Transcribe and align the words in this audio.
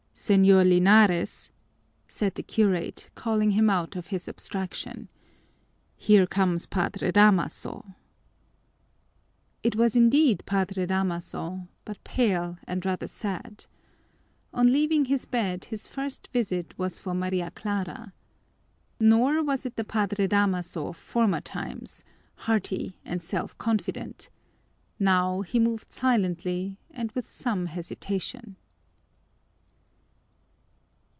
"Señor 0.13 0.69
Linares," 0.69 1.51
said 2.07 2.35
the 2.35 2.43
curate, 2.43 3.09
calling 3.15 3.51
him 3.51 3.71
out 3.71 3.95
of 3.95 4.07
his 4.07 4.29
abstraction, 4.29 5.07
"here 5.95 6.27
comes 6.27 6.67
Padre 6.67 7.11
Damaso." 7.11 7.95
It 9.63 9.75
was 9.75 9.95
indeed 9.95 10.43
Padre 10.45 10.85
Damaso, 10.85 11.67
but 11.85 12.03
pale 12.03 12.59
and 12.65 12.85
rather 12.85 13.07
sad. 13.07 13.65
On 14.53 14.71
leaving 14.71 15.05
his 15.05 15.25
bed 15.25 15.65
his 15.65 15.87
first 15.87 16.27
visit 16.31 16.77
was 16.77 16.99
for 16.99 17.15
Maria 17.15 17.49
Clara. 17.49 18.13
Nor 18.99 19.41
was 19.41 19.65
it 19.65 19.75
the 19.75 19.85
Padre 19.85 20.27
Damaso 20.27 20.87
of 20.87 20.97
former 20.97 21.41
times, 21.41 22.03
hearty 22.35 22.95
and 23.03 23.23
self 23.23 23.57
confident; 23.57 24.29
now 24.99 25.41
he 25.41 25.57
moved 25.57 25.91
silently 25.91 26.77
and 26.91 27.11
with 27.13 27.29
some 27.31 27.67
hesitation. 27.67 28.57